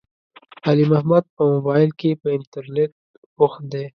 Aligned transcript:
علي 0.67 0.85
محمد 0.91 1.23
په 1.35 1.43
مبائل 1.53 1.89
کې، 1.99 2.11
په 2.21 2.27
انترنيت 2.37 2.91
بوخت 3.37 3.61
دی. 3.73 3.85